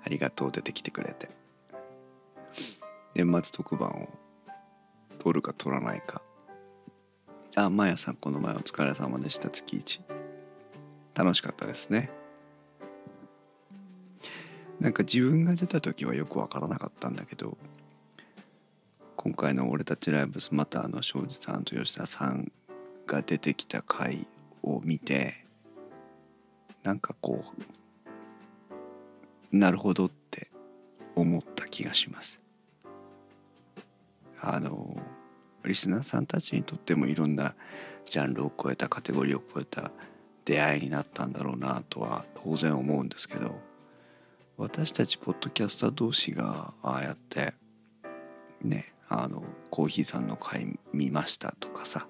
[0.04, 1.30] ありがとう出てきてくれて。
[3.14, 4.08] 年末特番を
[5.20, 6.22] 撮るか撮らないか。
[7.56, 10.02] あマヤさんこの前お疲れ様でした月1
[11.14, 12.10] 楽しかったですね。
[14.80, 17.56] なんか自分が出た時はよくわからなかったんだけど
[19.16, 22.52] 今回の「俺たちライブス」またあの庄司さんと吉田さん
[23.06, 24.26] が出てきた回
[24.64, 25.46] を見て
[26.82, 27.62] なんかこう
[29.52, 30.50] なるほどって
[31.16, 32.42] 思った気がします。
[34.40, 34.96] あの
[35.64, 37.54] リスナーさんたちにとってもいろんな
[38.06, 39.92] ジャンルを超えたカテゴリーを超えた
[40.46, 43.60] 出会いになったんだろうなとは当然思うんですけど
[44.58, 47.54] 私たちポッドキャスター同士がああやって
[48.64, 52.08] ねあのコーヒーさんの回見ましたとかさ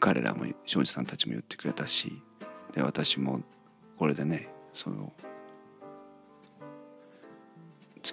[0.00, 2.22] 彼らも庄司さんたちも言ってくれたし
[2.72, 3.40] で私も
[3.98, 5.12] これでねその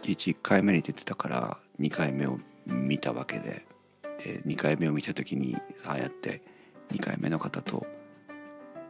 [0.01, 3.65] 月1回目に出てたから2回目を見たわけで。
[4.17, 6.41] で2回目を見た時にああやって
[6.93, 7.85] 2回目の方と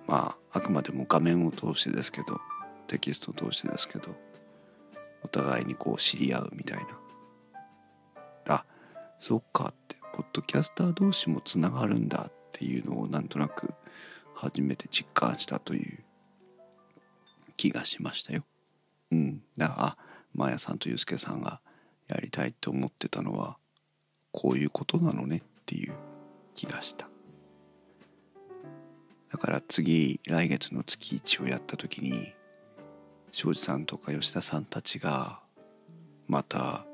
[0.05, 2.39] まああくまでも画面を通してですけど
[2.85, 4.15] テキストを通してですけど
[5.23, 6.77] お互いにこう知り合うみたい
[8.45, 8.55] な。
[8.57, 8.65] あ
[9.19, 13.73] そっかってポッドキャスター同士もつながるんだっていうのをなんとなく
[14.35, 16.03] 初めて実感したという
[17.57, 18.43] 気がしましたよ。
[19.11, 19.97] うん、だからあ
[20.35, 21.61] マヤさんとユースケさんが
[22.07, 23.57] やりたいと思ってたのは
[24.31, 25.93] こういうことなのねっていう
[26.53, 27.07] 気がした
[29.31, 32.33] だから次来月の月1をやった時に
[33.31, 35.39] 庄司さんとか吉田さんたちが
[36.27, 36.85] また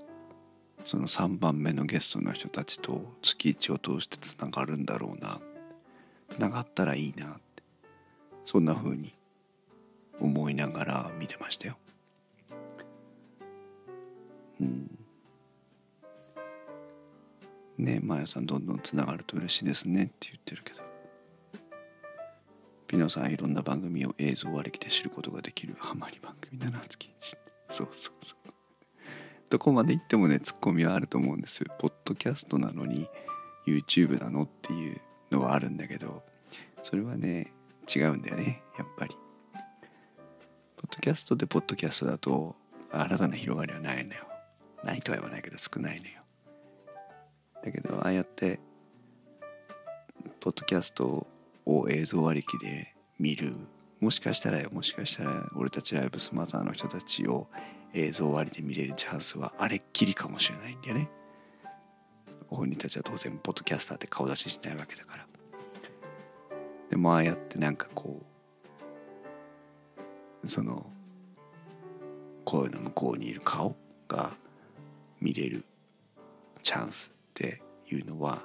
[0.86, 5.40] その3番目のゲストの人たちと月1を通してつながるんだろうな
[6.30, 7.64] つながったらいいなって
[8.46, 9.14] そんな風に
[10.20, 11.78] 思いながら見てましたよ。
[14.62, 14.98] うん。
[17.78, 20.82] ねマヤさんどんどんつながると嬉しいですねって言ってるけど。
[22.88, 27.38] ピノさんいろんな番組を映像割り切で知ることができるハマり番組だな月一。
[27.70, 28.52] そうそうそう。
[29.50, 31.74] どこまで行ってもねツッコミはあると思うんですよ。
[31.80, 33.08] ポッドキャストなのに
[33.66, 34.98] YouTube なのっていう
[35.32, 36.24] のはあるんだけど
[36.84, 37.54] それはね
[37.94, 39.16] 違うんだよねやっぱり。
[40.76, 42.56] ポッドキャストでポッドキャストだと
[42.92, 44.31] 新たな広がりはないのよ。
[44.84, 46.14] ないとは言わないけど少ないのよ。
[47.64, 48.60] だけどああやって
[50.40, 51.28] ポッドキャスト
[51.66, 53.54] を映像ありきで見る。
[54.00, 57.48] もしかしたらもしかしたら俺たちライブスマザーの人たちを
[57.94, 61.10] 映像ありで見れるチャンスはあれっきりかもしれないんだよね。
[62.48, 65.28] 本人たちは当然ポッドキャスターって顔出ししないわけだから。
[66.90, 68.22] でもああやってなんかこ
[70.44, 70.90] うその
[72.44, 73.76] 声の向こうにいる顔
[74.08, 74.32] が
[75.22, 75.64] 見れる
[76.64, 78.42] チャンスっていうのは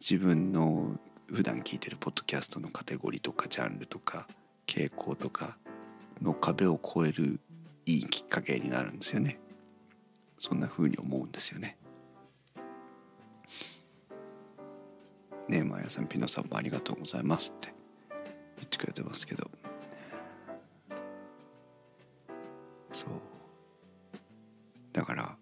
[0.00, 4.28] 自分の普段聞いてるポッドキャストのカテゴリーとかジャンルとか
[4.66, 5.56] 傾向とか
[6.20, 7.40] の壁を越える
[7.86, 9.40] いいきっかけになるんですよね。
[10.38, 11.78] そんな風に思うんですよね。
[15.48, 17.74] ねえマヤさんピノさんもありがとうございますって
[18.56, 19.50] 言ってくれてますけど。
[22.92, 23.08] そう。
[24.92, 25.36] だから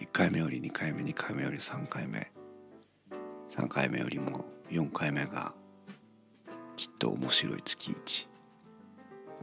[0.00, 2.30] 1回目より2回目2回目より3回目。
[3.50, 5.54] 3回目よりも4回目が
[6.76, 8.26] きっと面白い月1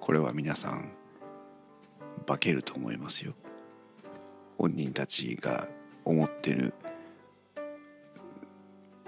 [0.01, 0.91] これは皆さん
[2.27, 3.33] 化けると思いますよ。
[4.57, 5.69] 本人たちが
[6.03, 6.73] 思ってる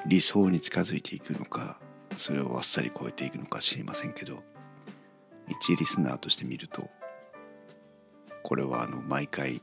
[0.05, 1.77] 理想に近づいていくのか
[2.17, 4.43] それをあっさり超えていくのか知りませんけど
[5.47, 6.89] 一リスナーとして見ると
[8.43, 9.61] これはあの毎回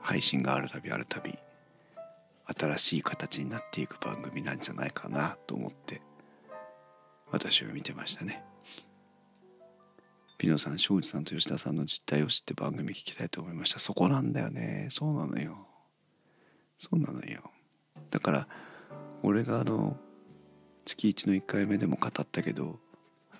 [0.00, 1.38] 配信があるたびあるたび
[2.58, 6.02] 新しい形になっていく番組なんじゃないかなと思って
[7.30, 8.42] 私は見てましたね。
[10.36, 13.78] ピノさん庄司さんと吉田さんの実態を知って番組聞きたいと思いました。
[13.78, 14.88] そこなんだよね。
[14.90, 15.66] そうなのよ。
[16.78, 17.50] そうなのよ。
[18.10, 18.48] だから
[19.22, 19.96] 俺があの
[20.86, 22.80] 月1の1回目でも語ったけど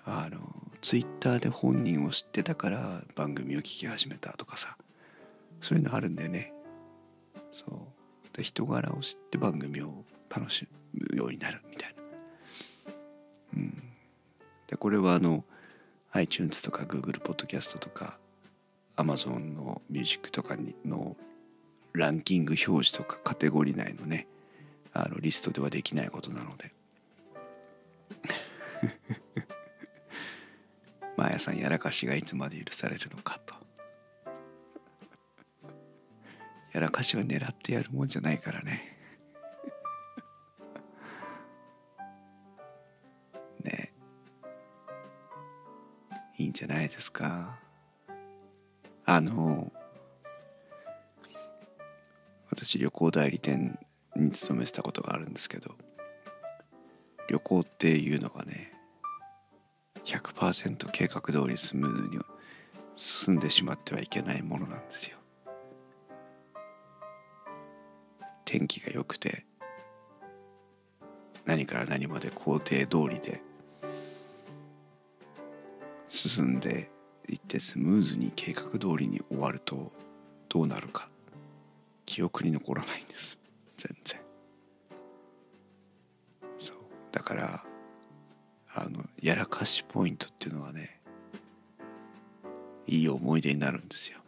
[0.05, 0.39] あの
[0.81, 4.77] ツイッターで本人を知ってたから番組を聞き始めたとかさ
[5.61, 6.53] そういうのあるんだよね。
[7.51, 8.35] そう。
[8.35, 12.01] で人柄を知って番組を楽しむようになるみたいな。
[13.55, 13.83] うん。
[14.67, 15.45] でこれはあの
[16.11, 18.17] iTunes とか Google ポッドキャストとか
[18.97, 21.15] Amazon のミュージックとかの
[21.93, 24.27] ランキング表示とかカテゴリー内のね
[24.93, 26.73] あのリストではできないことなので。
[31.17, 33.60] マヤさんやらかしがいつまで許されるのかと。
[36.73, 38.97] やらかしは狙ってやるもんじゃないからね。
[43.63, 43.93] ね。
[46.37, 47.59] いいんじゃないですか。
[49.05, 49.71] あの
[52.49, 53.77] 私旅行代理店
[54.15, 55.75] に勤めてたことがあるんですけど
[57.27, 58.71] 旅行っていうのはね
[60.05, 62.23] 100%計画通りスムーズに
[62.95, 65.20] 進んでしまってはいけないものなんですよ。
[68.51, 69.45] 天気が良くて
[71.45, 73.41] 何から何まで工程通りで
[76.09, 76.91] 進んで
[77.29, 79.93] いってスムーズに計画通りに終わると
[80.49, 81.07] どうなるか
[82.05, 83.39] 記憶に残らないんです。
[83.77, 84.19] 全然。
[86.57, 86.75] そう。
[87.13, 87.63] だから
[88.75, 90.99] あのやらかしポイントっていうのはね
[92.85, 94.20] いい思い出になるんですよ。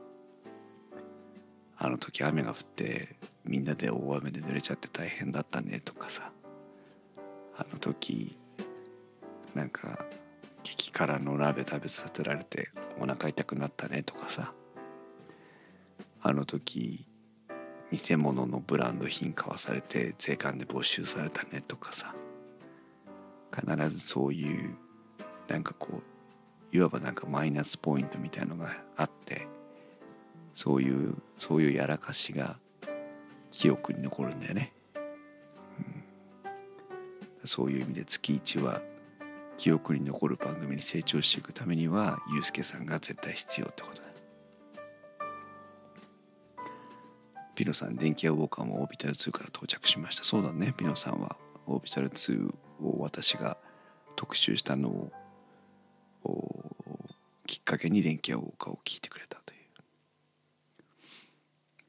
[1.83, 6.31] あの時雨が降ってみんなで大雨で濡れちゃって大変だったねとかさ。
[7.57, 8.37] あの時
[9.53, 10.05] なんか
[10.63, 12.69] 激辛の鍋食べさせられて
[12.99, 14.53] お腹痛くなったねとかさ。
[16.21, 17.05] あの時
[17.91, 22.15] 偽物のブランド品買わされて税関で没収されたねとかさ。
[23.53, 24.77] 必ずそういう
[25.49, 26.01] なんかこ
[26.71, 29.49] ういわばなんかマイナスポイントみたいのがあって
[30.55, 32.57] そういうそういうやらかしが
[33.51, 34.73] 記憶に残るんだよね、
[37.41, 38.81] うん、そういう意味で月1は
[39.57, 44.03] 記憶に残る番組に成長していくためにはユうスケさんが絶対必要ってことだ。
[47.55, 50.23] ピノさん電気屋ウォーカーもオービタル2から到着しました。
[50.23, 50.73] そうだね。
[50.75, 51.37] ピノさんは
[51.67, 52.51] オービタル2
[52.81, 53.57] を私が
[54.15, 55.11] 特集したのを
[57.45, 59.32] きっかけに電気屋ウォーカーを聞いてくれた。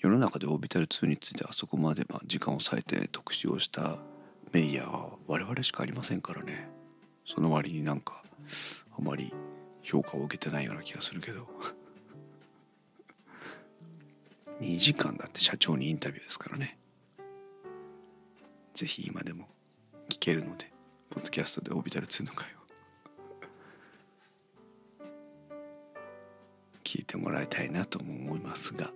[0.04, 3.96] 世の中でオービタル2についてあそこまでま時間を割いて特集をした
[4.52, 6.68] メディアは我々しかありませんからね。
[7.24, 8.22] その割になんか
[8.98, 9.32] あまり
[9.80, 11.48] 評価を受けてないような気がするけど。
[14.60, 16.78] 2時間だって社長にインタビューですからね。
[18.74, 19.48] 是非今でも
[20.10, 20.70] 聞けるので
[21.08, 22.52] ポッドキャストでオービタル2の回を。
[26.84, 28.92] 聞いてもらいたいなとも思いますが。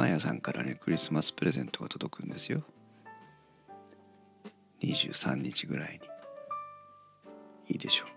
[0.00, 2.62] マヤさんからねクリスマスプレゼントが届くんですよ。
[4.82, 6.00] 23日ぐらい
[7.66, 7.74] に。
[7.74, 8.08] いいでしょう。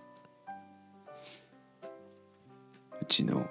[3.02, 3.46] うちの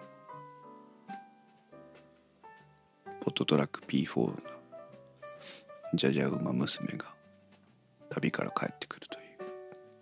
[3.20, 4.34] ポットトラック P4 の
[5.92, 7.14] じゃじゃ馬娘が
[8.08, 9.24] 旅から帰ってくるという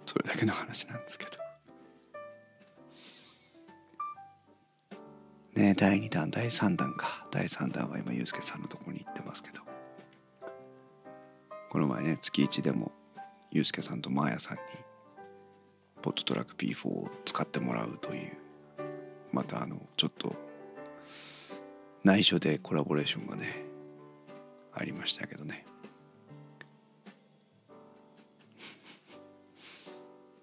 [0.07, 1.50] それだけの話なんですけど。
[5.61, 7.27] ね第2弾第3弾か。
[7.31, 9.61] 第3弾は今ユースケさんのとこに行ってますけど。
[11.71, 12.91] この前ね月1でも
[13.53, 14.63] ユースケさんとマーヤさんに
[16.03, 18.33] ポットトラック P4 を使ってもらうという。
[19.33, 20.35] またあのちょっと
[22.03, 23.63] 内緒でコラボレーションがね
[24.73, 25.67] ありましたけどね。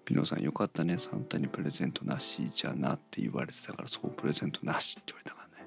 [0.08, 0.96] ピノさんよかったね。
[0.98, 5.66] サンタにプレゼントなしじゃなって言われてたからそうプレゼントなしって言われたからね。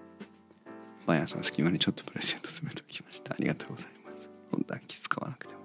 [1.06, 3.34] パン屋さん隙間にちょっとプレゼント詰めておきました。
[3.34, 4.32] ありがとうございます。
[4.52, 5.62] 本当は気使わなくても。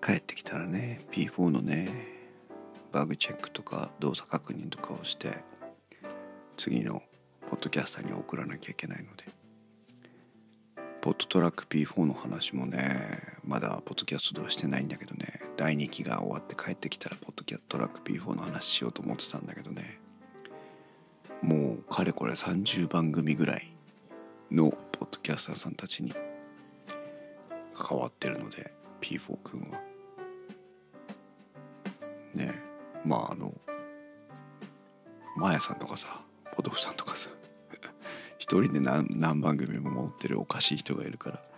[0.00, 1.88] 帰ってきたらね P4 のね
[2.92, 5.38] バグチェックとか動作確認とかをして
[6.56, 7.02] 次の
[7.48, 9.24] ポッドキャスターに送らなきゃいけないので
[11.00, 15.40] ポッドトラック P4 の話もねまだポッドキャストではしてないんだけどね。
[15.56, 20.00] 第2期が終わって帰ってきたらポッドキャストラック P4 の話しようと思ってたんだけどね。
[21.42, 23.74] もうかれこれ30番組ぐらい
[24.50, 26.14] のポッドキャスターさんたちに
[27.76, 28.72] 関わってるので
[29.02, 29.80] P4 君は。
[32.34, 32.54] ね。
[33.04, 33.52] まああの
[35.36, 36.22] マヤさんとかさ
[36.54, 37.28] ポトフさんとかさ
[38.38, 41.53] 一人で何何番組も持ってるおかしい人がいるから。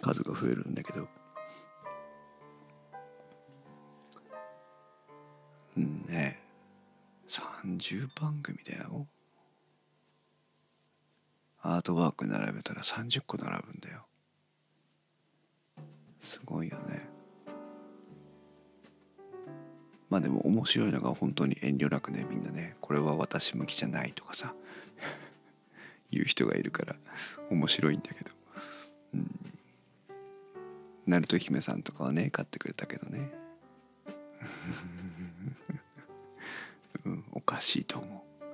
[0.00, 1.08] 数が増えるんだけど。
[5.76, 6.40] うんね
[7.28, 9.06] 30番組だよ。
[11.60, 14.06] アートワーク並べたら30個並ぶんだよ。
[16.20, 17.08] すごいよね。
[20.08, 24.54] まあでも面白いのが本当に遠慮なくねみんなねこれは私向きじゃないとかさ
[26.10, 26.96] 言う人がいるから
[27.50, 28.30] 面白いんだけど。
[29.14, 29.47] うん。
[31.08, 33.30] 鳴門姫さんとかはね買ってくれたけどね。
[37.06, 38.46] うんおかしいと思う。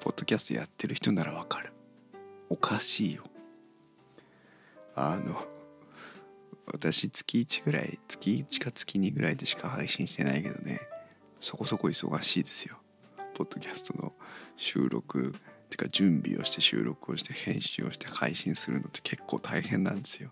[0.00, 1.72] ポッドキャストやってる人ならわかる。
[2.50, 3.24] おかしいよ。
[4.94, 5.34] あの
[6.66, 10.80] 私月1ぐらい月1か月2ぐらいでしか配信してないけどね。
[11.40, 12.76] そこそこ忙しいですよ。
[13.34, 14.12] ポッドキャストの
[14.56, 15.34] 収録
[15.70, 20.30] てか準備をして収録をして編集をして配信するのって結構大変なんですよ。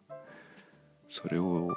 [1.12, 1.76] それを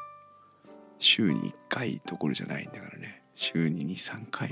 [0.97, 3.21] 週に1回どころじゃないんだからね。
[3.35, 4.49] 週に23回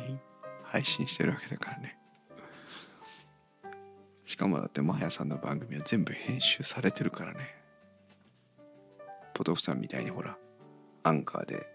[0.61, 1.97] 配信してるわけだからね。
[4.25, 7.39] しかもだってマーヤさんの番組は全部編集されてるからね。
[9.34, 10.38] ポトフさんみたいにほら
[11.03, 11.65] アンカーで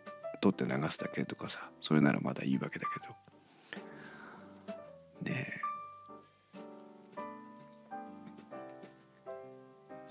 [0.42, 3.00] 撮って流すだけとかさそれならまだいいわけだけ
[5.24, 5.32] ど。
[5.32, 5.60] ねえ。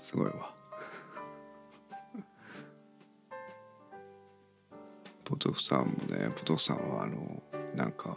[0.00, 0.57] すごいわ。
[5.28, 7.42] ポトフさんもねポトフさんはあの
[7.74, 8.16] なんか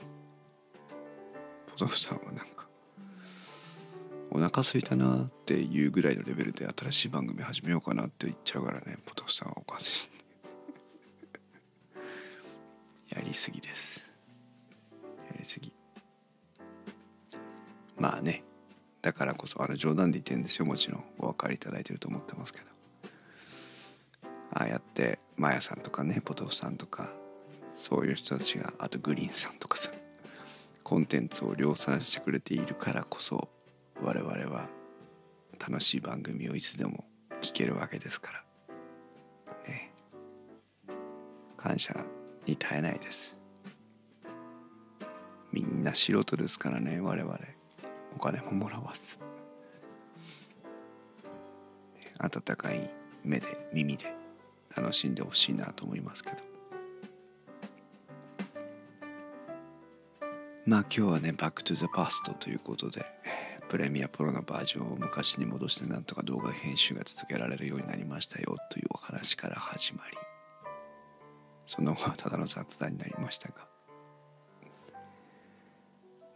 [1.67, 2.67] ポトフさんはなんか
[4.31, 10.05] お腹空いたなっていうぐらいのレベルで新しい番組始めようかなって言っちゃうからねポトフさんはおかし
[13.11, 13.11] い。
[13.13, 14.09] やりすぎです。
[15.29, 15.73] やりすぎ。
[17.97, 18.45] まあね。
[19.01, 20.65] だからこそあの冗談で言ってるんですよ。
[20.65, 22.67] もちろんお分かりいただいてると思ってますけど。
[24.53, 27.09] ああやってマヤさんとかねポトフさんとか
[27.75, 29.89] そういう人たちがあとグリーンさんとかさ
[30.83, 33.49] コンテンツを量産してくれているからこそ
[34.01, 34.67] 我々は
[35.59, 37.05] 楽しい番組をいつでも
[37.41, 38.43] 聞けるわけですから。
[39.67, 39.91] ね。
[41.55, 41.93] 感謝
[42.45, 43.37] に絶えないです。
[45.51, 47.37] みんな素人ですからね我々。
[48.15, 49.17] お金ももらわず。
[52.19, 54.20] 温かい目で耳で
[54.75, 56.37] 楽しんでほしいなと思いますけど。
[60.65, 63.03] まあ今日はね「バック・トゥ・ザ・パスト」ということで
[63.67, 70.17] プレミアプロのバージョンを昔に戻してなんとか動画編集が続けられるようになりましたよというお話から始まり
[71.65, 73.67] その後はただの雑談になりましたが。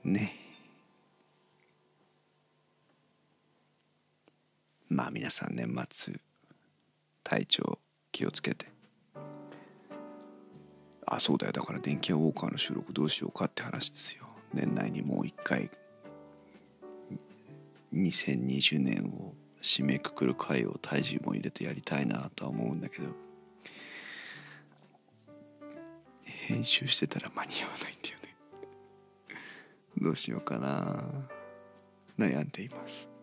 [0.04, 0.34] ね。
[4.88, 6.16] まあ皆さん年末
[7.24, 7.80] 体調
[8.16, 8.68] 気をつけて。
[11.06, 11.52] あそうだよ。
[11.52, 14.26] だから電気屋ウォーカーの収録どうしようかって話ですよ。
[14.54, 15.70] 年内にもう一回
[17.94, 23.10] 2020年を締めくくる回を体重も入れてやりたいなとは思うんだけど
[26.24, 28.36] 編集してたら間に合わないんだよね。
[29.98, 31.04] どうしようかな。
[32.18, 33.15] 悩んでいます。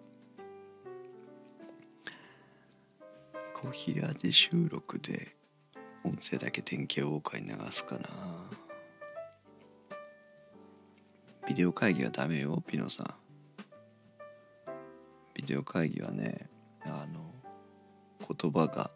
[3.63, 5.37] 小平で収録で
[6.03, 8.09] 音声だけ天気予報に流すかな。
[11.47, 13.15] ビデオ会議はダメよピノさん。
[15.35, 16.51] ビデオ会議はね
[16.85, 17.33] あの
[18.37, 18.91] 言葉が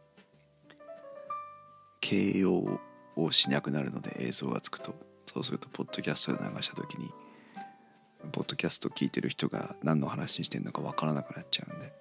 [2.01, 2.81] 形容
[3.15, 4.97] をしなくなるので映像がつくと。
[5.27, 7.11] そうするとポッドキャストで流した時に
[8.33, 11.93] ポッドキャスト聞いてる人が何の話してんのか分からなくなっちゃうんで。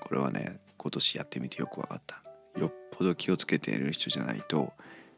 [0.00, 2.22] これはね今年やってみてよく分かった。
[2.60, 4.74] よっぽど気をつけている人じゃないと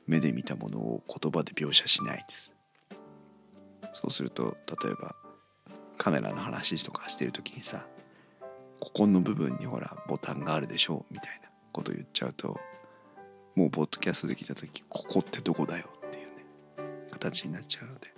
[0.06, 2.54] 目で見たものを言葉で描写しないです。
[3.92, 5.16] そうすると例えば
[5.98, 7.84] カメラの話とかしてる時にさ
[8.78, 12.60] ここの部分にほらボタンがあるでしょみたいなこと言っちゃうと
[13.56, 16.44] もうポッドキャストで聞いた時ここってどこだよっていうね
[17.10, 18.14] 形になっちゃうので。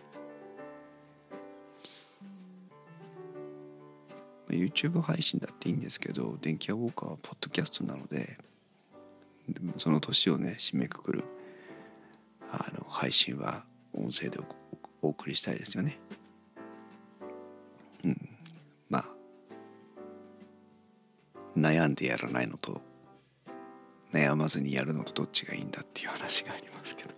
[4.50, 8.38] YouTube 配信だいいんですけど電気屋ウォーカーはポッドキャストなので
[9.78, 11.24] その年をね締めくくる
[12.50, 13.64] あの配信は
[13.94, 14.38] 音声で
[15.02, 15.98] お送りしたいですよね。
[18.04, 18.28] うん、
[18.88, 19.04] まあ
[21.56, 22.80] 悩んでやらないのと
[24.12, 27.10] 悩まずにやるのとどっちがいいんだっていう話がありますけど、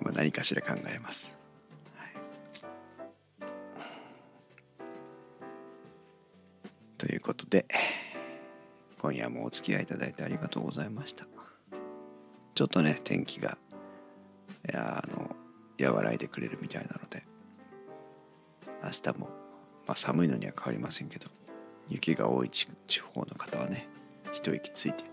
[0.00, 1.37] まあ、何かしら考えます。
[7.28, 7.66] ことで
[8.98, 11.26] 今夜もお付き合いいただいてありがとうございました。
[12.54, 13.58] ちょっとね天気が
[14.66, 15.36] いやあの
[15.78, 17.22] 和らいでくれるみたいなので
[18.82, 19.26] 明日も、
[19.86, 21.26] まあ、寒いのには変わりませんけど
[21.90, 22.66] 雪が多い地
[23.00, 23.86] 方の方はね
[24.32, 25.04] 一息ついて、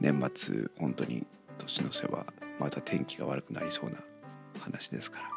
[0.00, 1.26] 年末本当に
[1.58, 2.24] 年の瀬は
[2.58, 3.98] また天気が悪くなりそうな
[4.60, 5.30] 話ですから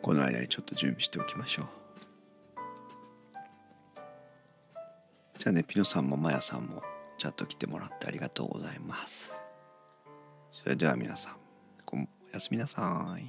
[0.00, 1.81] この間にちょっと準備しておきましょう
[5.42, 6.84] じゃあねピノさんもマヤさんも
[7.18, 9.34] チャット来てもらってありがとうございます。
[10.52, 11.32] それでは皆さん
[11.92, 11.96] お
[12.32, 13.24] やすみなさい。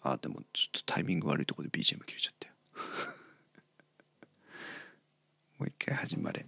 [0.00, 2.54] あでもちょっとタイミング悪いとこで BGM 切れちゃったよ。
[5.60, 6.46] もう一回始まれ。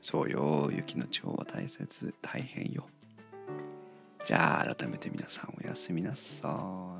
[0.00, 2.88] そうよ雪の地方は大切大変よ。
[4.24, 6.99] じゃあ改めて皆さんおやすみなさ